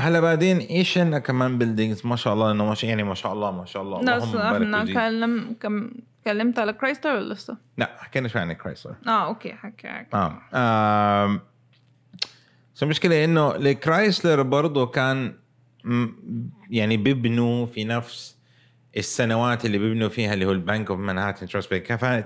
هلا 0.00 0.20
بعدين 0.20 0.58
إيش 0.58 0.98
عندنا 0.98 1.18
كمان 1.18 1.58
buildings 1.58 2.06
ما 2.06 2.16
شاء 2.16 2.34
الله 2.34 2.50
إنه 2.50 2.70
مش 2.70 2.84
يعني 2.84 3.02
ما 3.02 3.14
شاء 3.14 3.32
الله 3.32 3.50
ما 3.50 3.64
شاء 3.64 3.82
الله. 3.82 4.00
اللهم 4.00 4.32
بارك 4.32 4.62
إحنا. 4.74 4.84
كلم 5.08 5.56
كم 5.60 5.90
كلمت 6.24 6.58
على 6.58 6.72
كرايسلر 6.72 7.10
ولا 7.16 7.34
لسه؟ 7.34 7.56
لا 7.78 7.96
حكينا 7.98 8.28
شوي 8.28 8.40
عن 8.42 8.52
كرايسلر 8.52 8.94
آه 9.06 9.26
okay 9.26 9.52
حكي 9.52 9.88
حكي. 9.88 10.16
آه 10.16 10.38
آم، 10.54 11.40
بس 12.74 12.82
المشكلة 12.82 13.24
إنه 13.24 13.56
الكرايسلر 13.56 14.42
برضه 14.42 14.86
كان 14.86 15.34
يعني 16.70 16.96
بيبنوا 16.96 17.66
في 17.66 17.84
نفس 17.84 18.36
السنوات 18.96 19.64
اللي 19.64 19.78
بيبنوا 19.78 20.08
فيها 20.08 20.34
اللي 20.34 20.44
هو 20.44 20.52
البنك 20.52 20.90
اوف 20.90 21.00
مانهاتن 21.00 21.46
تراست 21.46 21.74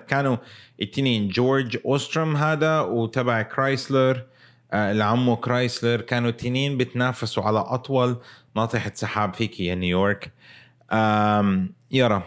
كانوا 0.08 0.36
التنين 0.82 1.28
جورج 1.28 1.78
اوستروم 1.84 2.36
هذا 2.36 2.80
وتبع 2.80 3.42
كرايسلر 3.42 4.22
آه، 4.72 4.90
اللي 4.90 5.04
عمه 5.04 5.36
كرايسلر 5.36 6.00
كانوا 6.00 6.30
التنين 6.30 6.78
بتنافسوا 6.78 7.42
على 7.42 7.58
أطول 7.58 8.16
ناطحة 8.56 8.92
سحاب 8.94 9.34
في 9.34 9.74
نيويورك 9.74 10.32
يارا 11.90 12.22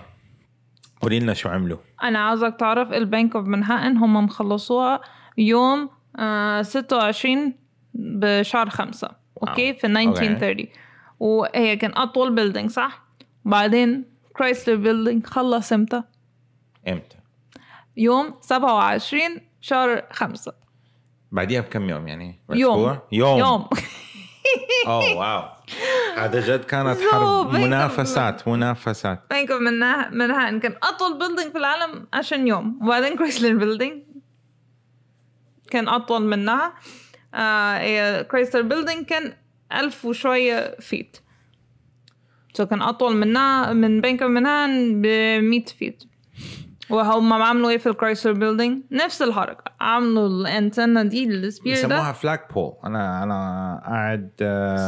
قولي 1.02 1.20
لنا 1.20 1.34
شو 1.34 1.50
عملوا. 1.50 1.78
أنا 2.04 2.20
عاوزك 2.20 2.56
تعرف 2.60 2.92
البنك 2.94 3.36
اوف 3.36 3.46
مانهاتن 3.48 3.98
هم 3.98 4.26
مخلصوها 4.26 5.02
يوم 5.38 5.90
آه 6.20 6.62
26 6.62 7.54
بشهر 7.94 8.70
خمسة. 8.70 9.10
okay؟ 9.42 9.74
في 9.74 9.88
1930 9.88 10.66
وهي 11.20 11.76
كان 11.76 11.98
أطول 11.98 12.36
building 12.36 12.70
صح؟ 12.70 13.08
بعدين 13.46 14.06
كرايسلر 14.38 14.76
building 14.76 15.26
خلص 15.26 15.74
إمتى؟ 15.74 16.04
إمتى؟ 16.88 17.18
يوم 17.98 18.36
27 18.42 19.22
شهر 19.62 20.04
خمسة. 20.12 20.54
بعديها 21.32 21.62
بكم 21.62 21.90
يوم 21.90 22.08
يعني؟ 22.08 22.40
يوم؟ 22.50 23.00
يوم. 23.12 23.40
يوم. 23.40 23.70
oh 24.88 25.18
wow. 25.18 25.44
هذا 26.18 26.40
جد 26.40 26.64
كانت 26.64 26.98
حرب. 27.12 27.54
منافسات 27.54 28.48
منافسات. 28.48 29.24
بنك 29.32 29.52
اوف 29.52 29.62
مانهاتن 29.62 30.60
كان 30.60 30.76
أطول 30.84 31.20
building 31.20 31.52
في 31.52 31.58
العالم 31.58 32.08
عشان 32.14 32.48
يوم. 32.48 32.80
وبعدين 32.84 33.18
كرايسلر 33.18 33.58
building 33.58 34.04
كان 35.72 35.88
أطول 35.88 36.26
منها. 36.26 36.74
آه 37.34 38.22
كرايسلر 38.22 38.62
building 38.62 39.06
كان 39.06 39.34
ألف 39.74 40.06
وشوية 40.06 40.76
feet 40.80 41.18
so 42.54 42.66
كان 42.66 42.82
أطول 42.82 43.16
منها 43.16 43.74
من 43.74 44.02
بنك 44.02 44.22
اوف 44.22 44.32
مانهاتن 44.32 45.02
ب 45.02 45.06
100 45.44 45.66
feet 45.66 46.04
وهم 46.90 47.34
عملوا 47.34 47.70
إيه 47.70 47.78
في 47.78 47.90
الكرايسلر 47.90 48.34
building؟ 48.34 48.82
نفس 48.92 49.22
الحركة. 49.22 49.64
عملوا 49.82 50.28
الأنتنة 50.28 51.04
دي 51.04 51.42
بسموها 51.48 51.82
ده. 51.88 52.12
flagpole 52.12 52.74
أنا 52.86 53.24
أنا 53.24 53.82
قاعد 53.86 54.30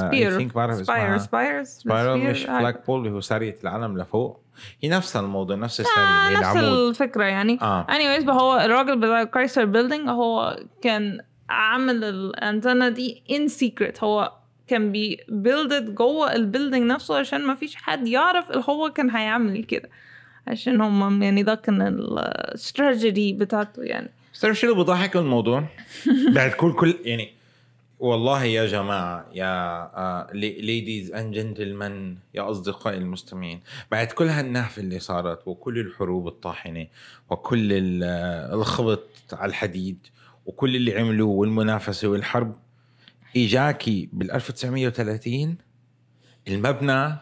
spire 0.01 0.37
thing 0.37 0.53
بعرف 0.55 0.75
spire 0.75 1.15
اسمها 1.15 1.17
spire 1.17 1.63
spiral 1.63 2.17
مش 2.19 2.43
flagpole 2.43 2.99
اللي 2.99 3.11
هو 3.15 3.19
سارية 3.21 3.55
العلم 3.63 3.97
لفوق. 3.97 4.41
هي 4.81 4.89
نفس 4.89 5.15
الموضوع 5.15 5.55
نفس 5.55 5.79
السارية 5.79 6.07
آه 6.07 6.27
اللي 6.27 6.39
نفس 6.39 6.55
العمود. 6.57 6.87
الفكرة 6.89 7.23
يعني. 7.23 7.59
آه. 7.61 7.87
anyways 7.89 8.29
هو 8.29 8.57
الراجل 8.57 8.99
بتاع 8.99 9.23
كرايسلر 9.23 9.65
building 9.65 10.09
هو 10.09 10.59
كان 10.81 11.19
عامل 11.49 12.03
الأنتنة 12.03 12.89
دي 12.89 13.23
in 13.29 13.51
secret. 13.61 14.03
هو 14.03 14.38
كان 14.69 14.91
بي 14.91 15.21
build 15.21 15.95
جوه 15.95 16.35
ال 16.35 16.41
building 16.41 16.91
نفسه 16.91 17.17
عشان 17.17 17.45
ما 17.45 17.55
فيش 17.55 17.75
حد 17.75 18.07
يعرف 18.07 18.69
هو 18.69 18.89
كان 18.89 19.09
هيعمل 19.09 19.63
كده 19.63 19.89
عشان 20.47 20.81
هم 20.81 21.23
يعني 21.23 21.43
ده 21.43 21.55
كان 21.55 21.81
الاستراتيجي 21.81 23.33
بتاعته 23.33 23.83
يعني 23.83 24.09
بس 24.33 24.39
تعرف 24.39 24.59
شو 24.59 24.67
اللي 24.67 24.83
بضحك 24.83 25.15
الموضوع؟ 25.15 25.63
بعد 26.35 26.51
كل 26.51 26.73
كل 26.73 26.95
يعني 27.03 27.39
والله 27.99 28.43
يا 28.43 28.65
جماعة 28.65 29.25
يا 29.33 30.27
ladies 30.33 31.11
and 31.11 31.33
gentlemen 31.33 32.17
يا 32.33 32.51
أصدقائي 32.51 32.97
المستمعين 32.97 33.59
بعد 33.91 34.07
كل 34.07 34.27
هالنهفة 34.27 34.81
اللي 34.81 34.99
صارت 34.99 35.47
وكل 35.47 35.79
الحروب 35.79 36.27
الطاحنة 36.27 36.87
وكل 37.29 37.99
آه، 38.03 38.53
الخبط 38.53 39.09
على 39.33 39.49
الحديد 39.49 40.07
وكل 40.45 40.75
اللي 40.75 40.99
عملوه 40.99 41.29
والمنافسة 41.29 42.07
والحرب 42.07 42.55
إجاكي 43.37 44.09
بال 44.13 44.31
1930 44.31 45.57
المبنى 46.47 47.15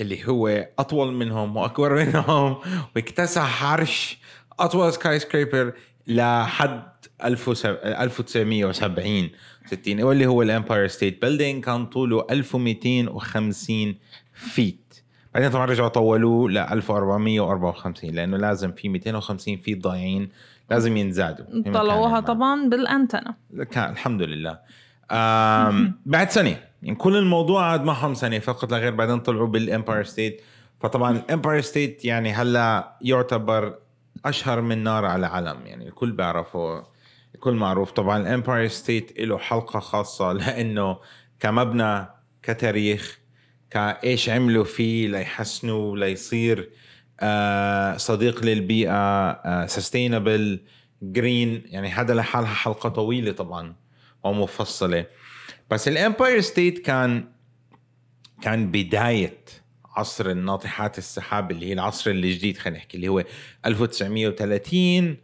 اللي 0.00 0.28
هو 0.28 0.66
أطول 0.78 1.14
منهم 1.14 1.56
وأكبر 1.56 1.94
منهم 1.94 2.56
واكتسح 2.96 3.64
عرش 3.64 4.18
أطول 4.60 4.92
skyscraper 4.92 5.72
لحد 6.06 6.82
1970 7.24 9.30
60 9.66 10.02
واللي 10.02 10.26
هو 10.26 10.42
الأمباير 10.42 10.86
ستيت 10.86 11.22
building 11.22 11.64
كان 11.64 11.86
طوله 11.86 12.26
1250 12.30 13.94
feet. 14.34 14.94
بعدين 15.34 15.50
طبعا 15.50 15.66
رجعوا 15.66 15.88
طولوه 15.88 16.50
ل 16.50 16.58
1454 16.58 18.10
لأنه 18.10 18.36
لازم 18.36 18.72
في 18.72 18.88
250 18.88 19.56
feet 19.56 19.82
ضايعين 19.82 20.28
لازم 20.70 20.96
ينزادوا. 20.96 21.72
طلعوها 21.72 22.10
ما. 22.10 22.20
طبعا 22.20 22.68
بالأنتنة. 22.68 23.34
كان 23.70 23.92
الحمد 23.92 24.22
لله. 24.22 24.58
بعد 26.06 26.30
سنة. 26.30 26.56
يعني 26.82 26.96
كل 26.96 27.16
الموضوع 27.16 27.62
قعد 27.62 27.84
معهم 27.84 28.14
سنة 28.14 28.38
فقط 28.38 28.72
لا 28.72 28.78
غير 28.78 28.94
بعدين 28.94 29.20
طلعوا 29.20 29.46
بالامباير 29.46 30.04
ستيت 30.04 30.42
فطبعا 30.80 31.16
الامباير 31.16 31.60
ستيت 31.60 32.04
يعني 32.04 32.32
هلأ 32.32 32.96
يعتبر 33.02 33.78
أشهر 34.24 34.60
من 34.60 34.82
نار 34.82 35.04
على 35.04 35.26
علم 35.26 35.66
يعني 35.66 35.88
الكل 35.88 36.12
بيعرفه 36.12 36.86
الكل 37.34 37.54
معروف. 37.54 37.90
طبعا 37.90 38.18
الامباير 38.18 38.68
ستيت 38.68 39.20
له 39.20 39.38
حلقة 39.38 39.80
خاصة 39.80 40.32
لأنه 40.42 40.98
كمبنى 41.40 42.06
كتاريخ 42.42 43.18
كإيش 43.70 44.28
عملوا 44.28 44.64
فيه 44.64 45.08
ليحسنوا 45.08 45.96
ليصير 45.96 46.70
آه، 47.20 47.96
صديق 47.96 48.44
للبيئة 48.44 49.66
sustainable 49.66 50.60
green 51.02 51.62
يعني 51.66 51.88
هذا 51.88 52.14
لحالها 52.14 52.54
حلقة 52.54 52.88
طويلة 52.88 53.32
طبعا. 53.32 53.74
ومفصله 54.24 55.06
بس 55.70 55.88
الإمباير 55.88 56.40
ستيت 56.40 56.78
كان 56.78 57.24
كان 58.42 58.70
بداية 58.70 59.38
عصر 59.84 60.30
الناطحات 60.30 60.98
السحاب 60.98 61.50
اللي 61.50 61.66
هي 61.66 61.72
العصر 61.72 62.10
الجديد 62.10 62.58
خلينا 62.58 62.78
نحكي 62.78 62.96
اللي 62.96 63.08
هو 63.08 63.24
1930 63.66 65.16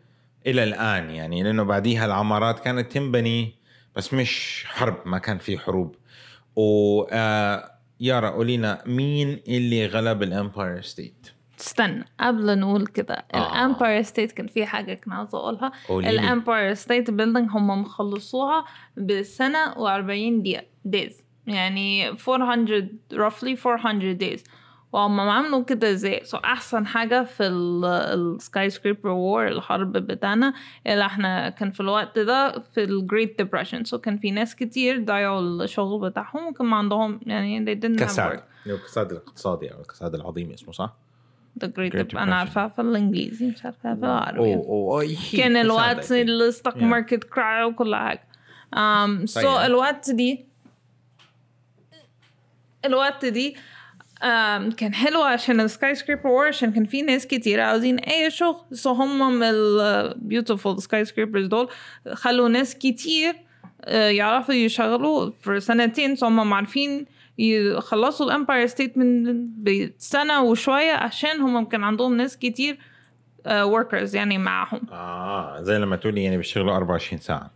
إلى 0.47 0.65
الآن. 0.65 1.11
يعني 1.11 1.43
لأنه 1.43 1.63
بعديها 1.63 2.07
العمارات 2.07 2.61
كانت 2.61 2.93
تنبني 2.93 3.55
بس 3.97 4.15
مش 4.15 4.65
حرب 4.67 4.97
ما 5.07 5.19
كان 5.19 5.39
في 5.39 5.59
حروب. 5.59 5.97
و 6.57 7.03
آه، 7.11 7.71
يارا 8.01 8.31
قولينا 8.31 8.83
مين 8.87 9.41
اللي 9.49 9.87
غلب 9.87 10.23
الإمباير 10.23 10.83
ستيت؟ 10.83 11.34
استنى 11.61 12.05
قبل 12.21 12.59
نقول 12.59 12.87
كده 12.87 13.15
آه. 13.35 13.53
الامباير 13.53 14.03
ستيت 14.03 14.33
كان 14.33 14.47
في 14.47 14.67
حاجة 14.67 14.95
كنت 14.95 15.13
عاوزه 15.15 15.39
أقولها. 15.39 15.73
الامباير 15.91 16.75
ستيت 16.75 17.11
building 17.11 17.51
هم 17.51 17.83
مخلصوها 17.83 18.65
بسنة 18.97 19.75
و40 19.75 20.41
دقيقه 20.41 20.65
days 20.85 21.23
يعني 21.47 22.09
400 22.29 22.89
roughly 23.13 23.67
400 23.67 24.19
days. 24.19 24.41
وهم 24.93 25.21
عملوا 25.21 25.65
كده 25.65 25.91
إزاي؟ 25.91 26.25
so 26.25 26.37
أحسن 26.37 26.87
حاجة 26.87 27.25
في 27.25 27.47
ال 27.47 28.71
skyscraper 28.71 29.09
war 29.09 29.49
الحرب 29.49 29.93
بتاعنا 29.93 30.55
اللي 30.87 31.07
إحنا 31.07 31.49
كان 31.51 31.71
في 31.71 31.81
الوقت 31.81 32.19
ده 32.19 32.61
في 32.61 32.85
ال 32.85 32.94
Great 32.94 33.39
Depression 33.39 33.85
so 33.85 33.99
كان 33.99 34.19
في 34.19 34.31
ناس 34.31 34.57
كتير 34.57 35.05
ضيعوا 35.05 35.41
الشغل 35.41 36.11
بتاعهم 36.11 36.47
وكان 36.49 36.67
ما 36.67 36.77
عندهم 36.77 37.21
يعني 37.27 37.65
they 37.67 37.79
didn't 37.79 37.99
have 38.01 38.05
كساد. 38.05 38.39
work. 38.39 38.69
هو 38.71 38.75
الكساد 38.75 39.11
الاقتصادي 39.11 39.73
أو 39.75 39.81
الكساد 39.81 40.15
العظيم 40.15 40.51
اسمه 40.51 40.73
صح؟ 40.73 40.97
The 41.61 41.67
great, 41.69 41.93
Great 41.93 42.13
Dep- 42.13 42.17
أنا 42.19 42.35
عارفاها 42.37 42.69
في 42.69 42.81
الإنجليزي 42.81 43.47
مش 43.47 43.65
عارفاها 43.65 43.95
في 43.95 44.01
العربي 44.05 44.55
أوه، 44.55 45.03
هي 45.03 45.17
كان 45.39 45.57
الوقت. 45.57 46.13
الستوك. 46.13 46.77
ماركت 46.77 47.25
كراي 47.25 47.65
وكل 47.65 47.97
حاجة 47.97 48.23
um, 48.77 49.25
so 49.25 49.41
طيب. 49.41 49.67
الوقت 49.71 50.11
دي 50.11 50.45
الوقت 52.85 53.25
دي 53.25 53.57
um, 54.21 54.75
كان 54.77 54.95
حلو 54.95 55.23
عشان 55.23 55.61
ال 55.61 55.95
skyscraper 55.95 56.27
war 56.27 56.47
عشان 56.49 56.73
كان 56.73 56.85
في 56.85 57.03
ناس 57.03 57.27
كتير 57.27 57.61
عاوزين 57.61 57.99
أي 57.99 58.31
شغل 58.31 58.57
so 58.73 58.91
هم 58.93 59.35
من 59.39 59.43
ال 59.47 60.83
beautiful 60.83 61.05
skyscrapers 61.05 61.47
دول 61.47 61.69
خلوا 62.13 62.49
ناس 62.49 62.75
كتير 62.75 63.35
آه، 63.85 64.09
يعرفوا 64.09 64.55
يشغلوا 64.55 65.31
في 65.43 65.61
سنتين 65.61 66.17
so 66.17 66.27
هم 66.27 66.55
عارفين 66.55 67.07
يخلصوا 67.39 68.27
الأمباير 68.27 68.67
ستيت 68.67 68.99
من 68.99 69.49
بسنة 69.63 70.43
وشوية 70.43 70.93
عشان 70.93 71.41
هم 71.41 71.65
كان 71.65 71.85
عندهم 71.85 72.17
ناس 72.17 72.37
كتير 72.39 72.79
workers 73.47 74.17
يعني 74.17 74.39
معهم 74.39 74.81
آه 74.93 75.63
زي 75.63 75.79
لما 75.79 75.97
تقولي 75.97 76.25
يعني 76.25 76.37
بيشتغلوا 76.37 76.77
24 76.77 77.21
ساعة. 77.21 77.51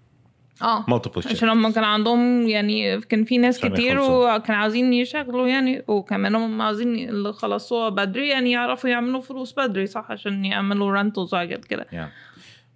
آه 0.62 0.84
multiple 0.88 1.22
عشان 1.30 1.48
هم 1.48 1.72
كان 1.72 1.84
عندهم 1.84 2.48
يعني 2.48 3.00
كان 3.00 3.24
في 3.24 3.38
ناس 3.38 3.58
كتير. 3.60 4.00
وكان 4.00 4.56
عاوزين 4.56 4.92
يشغلوا 4.92 5.48
يعني 5.48 5.84
وكمان 5.88 6.34
هم 6.34 6.62
عاوزين 6.62 7.08
اللي 7.08 7.32
خلصوها 7.32 7.88
بدري 7.88 8.28
يعني 8.28 8.50
يعرفوا 8.50 8.90
يعملوا 8.90 9.20
فلوس 9.20 9.54
بدري 9.56 9.86
صح؟ 9.86 10.10
عشان 10.10 10.44
يعملوا 10.44 10.92
rentals 10.92 11.34
وحاجات 11.34 11.64
كده. 11.64 11.86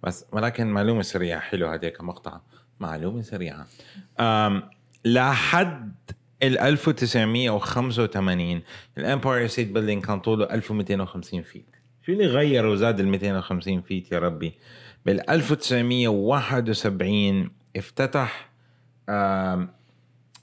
بس 0.03 0.25
ولكن 0.31 0.67
معلومة 0.67 1.01
سريعة 1.01 1.39
حلوة 1.39 1.73
هذيك 1.73 2.01
مقطع 2.01 2.39
معلومة 2.79 3.21
سريعة. 3.21 3.67
أم 4.19 4.63
لحد 5.05 5.93
ال 6.43 6.59
1985 6.59 8.61
ال 8.97 9.04
Empire 9.04 9.47
State 9.47 9.71
Building 9.71 10.05
كان 10.05 10.19
طوله 10.19 10.45
1250 10.45 11.41
feet 11.41 11.65
شو 12.05 12.11
اللي 12.11 12.25
غير 12.25 12.65
وزاد 12.65 12.99
ال 12.99 13.07
250 13.07 13.81
فيت 13.81 14.11
يا 14.11 14.19
ربي؟ 14.19 14.53
بال 15.05 15.29
1971 15.29 17.49
افتتح 17.75 18.49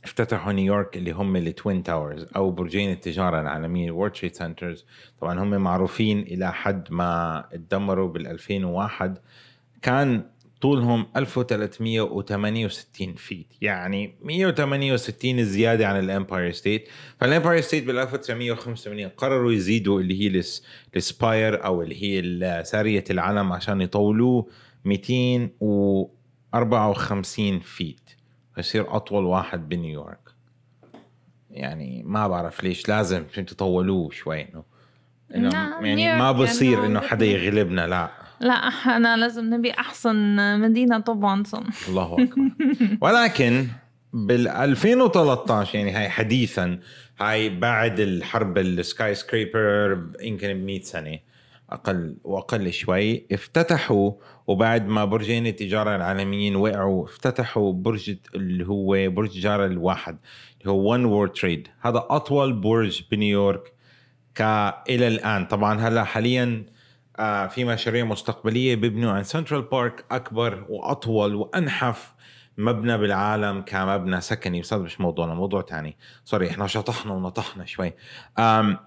افتتحوا 0.05 0.53
نيويورك 0.53 0.97
اللي 0.97 1.11
هم 1.11 1.37
ال 1.37 1.46
Twin 1.46 1.83
Towers 1.83 2.27
أو 2.37 2.51
برجين 2.51 2.91
التجارة 2.91 3.41
العالمية 3.41 3.91
World 3.91 4.13
Trade 4.13 4.35
Centers 4.35 4.87
طبعا 5.21 5.43
هم 5.43 5.51
معروفين 5.51 6.21
إلى 6.21 6.53
حد 6.53 6.93
ما 6.93 7.45
اتدمروا 7.53 8.09
بال 8.09 8.27
2001 8.27 9.19
كان 9.83 10.25
طولهم 10.61 11.07
1368 11.17 13.15
فيت 13.15 13.47
يعني 13.61 14.15
168 14.23 15.45
زيادة 15.45 15.89
عن 15.89 15.99
ال 15.99 16.06
Empire 16.06 16.53
State 16.53 16.89
فال 17.21 17.31
Empire 17.31 17.61
State 17.61 17.85
بال 17.85 17.99
1985 17.99 19.09
قرروا 19.09 19.53
يزيدوا 19.53 20.01
اللي 20.01 20.21
هي 20.23 20.27
الس- 20.27 20.65
ال 20.97 21.08
spire 21.08 21.65
أو 21.65 21.83
اللي 21.83 22.03
هي 22.03 22.65
ساريه 22.65 23.05
العلم 23.11 23.53
عشان 23.53 23.81
يطولوه 23.81 24.47
254 24.85 27.61
feet 27.61 28.11
فيصير 28.55 28.97
أطول 28.97 29.25
واحد 29.25 29.69
بنيويورك 29.69 30.31
يعني 31.51 32.03
ما 32.07 32.29
بعرف 32.29 32.65
ليش 32.65 32.89
لازم 32.89 33.25
تطولوه 33.25 34.11
شوي 34.11 34.41
إنه 34.43 34.65
يعني 35.87 36.19
ما 36.19 36.33
بصير 36.33 36.73
يعني 36.73 36.87
إنه 36.87 37.01
حدا 37.01 37.27
يغلبنا 37.27 37.87
لا. 37.87 38.11
لا 38.41 38.69
إحنا 38.69 39.17
لازم 39.17 39.55
نبي 39.55 39.71
أحسن 39.71 40.37
مدينة 40.61 40.99
طبعا 40.99 41.45
صن 41.45 41.65
الله 41.89 42.17
أكبر. 42.23 42.51
ولكن 43.01 43.67
بال 44.13 44.49
2013 44.49 45.79
يعني 45.79 45.91
هاي 45.91 46.09
حديثا 46.09 46.79
هاي 47.21 47.49
بعد 47.49 48.01
الحرب 48.01 48.59
السكاي 48.59 49.15
سكريبر 49.15 49.99
يمكن 50.21 50.49
ب 50.49 50.65
100 50.65 50.81
سنة 50.81 51.19
أقل 51.71 52.17
وأقل 52.25 52.73
شوي 52.73 53.27
افتتحوا 53.33 54.13
وبعد 54.47 54.87
ما 54.87 55.05
برجين 55.05 55.47
التجارة 55.47 55.97
العالميين 55.97 56.57
وقعوا 56.57 57.05
افتتحوا 57.05 57.73
برج 57.73 58.17
اللي 58.35 58.67
هو 58.67 59.11
برج 59.11 59.31
جاره 59.31 59.67
الواحد 59.67 60.19
اللي 60.61 60.73
هو 60.73 60.93
One 60.93 61.05
World 61.05 61.33
Trade 61.33 61.69
هذا 61.81 62.07
أطول 62.11 62.53
برج 62.53 63.03
بنيويورك 63.11 63.73
إلى 64.89 65.09
الآن. 65.09 65.47
طبعا 65.47 65.81
هلأ 65.81 66.05
حاليا 66.05 66.65
آه، 67.19 67.47
في 67.47 67.65
مشاريع 67.65 68.05
مستقبلية 68.05 68.77
بيبنوا 68.77 69.13
عن 69.13 69.25
Central 69.25 69.63
Park 69.63 70.05
أكبر 70.11 70.67
وأطول 70.69 71.35
وأنحف 71.35 72.15
مبنى 72.59 72.99
بالعالم 72.99 73.61
كمبنى 73.61 74.21
سكني. 74.21 74.61
بس 74.61 74.73
هذا 74.73 74.83
مش 74.83 75.01
موضوعنا 75.01 75.35
موضوع 75.35 75.63
تاني. 75.63 75.97
sorry 76.25 76.51
إحنا 76.51 76.67
شطحنا 76.67 77.13
ونطحنا 77.13 77.65
شوي. 77.65 77.93
أم 78.39 78.79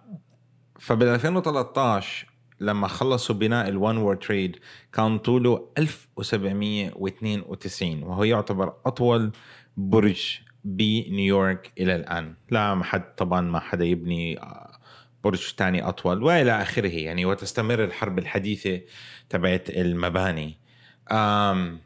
فبال 0.79 1.07
2013 1.07 2.27
لما 2.59 2.87
خلصوا 2.87 3.35
بناء 3.35 3.69
ال 3.69 3.76
One 3.76 3.97
World 3.97 4.19
Trade 4.19 4.59
كان 4.93 5.17
طوله 5.17 5.67
1792 5.77 8.03
وهو 8.03 8.23
يعتبر 8.23 8.73
أطول 8.85 9.31
برج 9.77 10.39
بنيويورك 10.63 11.71
إلى 11.79 11.95
الآن. 11.95 12.33
لا 12.49 12.75
ما 12.75 12.83
حد 12.83 13.15
طبعا 13.15 13.41
ما 13.41 13.59
حدا 13.59 13.85
يبني 13.85 14.39
برج 15.23 15.53
تاني 15.57 15.87
أطول 15.87 16.23
وإلى 16.23 16.61
آخره. 16.61 16.95
يعني 16.95 17.25
وتستمر 17.25 17.83
الحرب 17.83 18.19
الحديثة 18.19 18.81
تبعت 19.29 19.69
المباني. 19.69 20.57
أم 21.11 21.79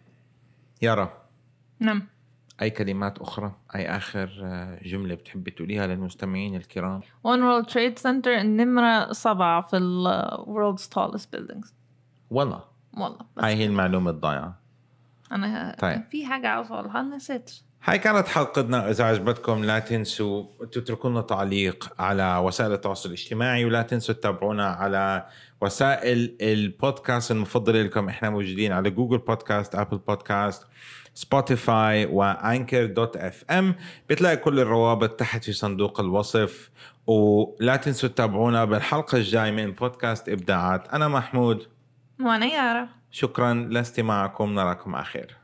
يارا 0.82 1.14
نعم. 1.80 2.08
أي 2.62 2.70
كلمات 2.70 3.20
أخرى؟ 3.20 3.56
أي 3.76 3.98
آخر 3.98 4.40
آه، 4.44 4.80
جملة 4.84 5.16
بتحبي 5.16 5.52
تقوليها 5.52 5.88
للمستمعين 5.88 6.56
الكرام؟ 6.56 7.02
One 7.02 7.40
World 7.40 7.70
Trade 7.70 8.02
Center 8.02 8.28
النمرة 8.28 9.14
سبعة 9.14 9.62
في 9.62 9.78
ال 9.78 10.28
world's 10.38 10.84
tallest 10.84 11.26
buildings. 11.36 11.74
والله. 12.32 12.64
والله 12.94 13.20
بس 13.38 13.44
هاي 13.44 13.56
هي 13.56 13.66
المعلومة 13.66 14.12
الضايعة. 14.12 14.60
أنا 15.32 15.76
طيب. 15.80 16.04
في 16.12 16.26
حاجة 16.26 16.48
عاوزة 16.48 16.76
أقولها؟ 16.76 17.02
نسيت. 17.02 17.52
هاي 17.84 18.00
كانت 18.00 18.28
حلقتنا. 18.28 18.90
إذا 18.90 19.04
عجبتكم 19.04 19.64
لا 19.64 19.80
تنسوا 19.80 20.46
تتركوا 20.72 21.10
لنا 21.10 21.22
تعليق 21.22 21.94
على 22.00 22.38
وسائل 22.38 22.74
التواصل 22.74 23.10
الاجتماعي 23.10 23.66
ولا 23.66 23.82
تنسوا 23.82 24.16
تتابعونا 24.16 24.66
على 24.66 25.28
وسائل 25.62 26.38
البودكاست 26.42 27.32
المفضلة 27.32 27.82
لكم. 27.82 28.10
إحنا 28.10 28.30
موجودين 28.30 28.72
على 28.72 28.90
Google 28.90 29.18
Podcast 29.18 29.76
Apple 29.76 29.98
Podcast 29.98 30.64
Spotify 31.14 32.06
و 32.06 32.86
Anchor 32.86 33.18
dot 33.18 33.44
FM. 33.52 33.76
بتلاقي 34.10 34.38
كل 34.38 34.60
الروابط 34.60 35.10
تحت 35.10 35.44
في 35.44 35.54
صندوق 35.54 36.00
الوصف. 36.00 36.70
ولا 37.08 37.76
تنسوا 37.76 38.10
تتابعونا 38.10 38.66
بالحلقة 38.66 39.18
الجاية 39.18 39.52
من 39.52 39.72
بودكاست 39.72 40.30
إبداعات. 40.30 40.88
أنا 40.88 41.08
محمود. 41.08 41.68
وأنا 42.22 42.46
يارا. 42.46 42.88
شكرا 43.12 43.54
لاستماعكم. 43.54 44.56
نراكم 44.56 44.96
على 44.96 45.06
خير. 45.06 45.38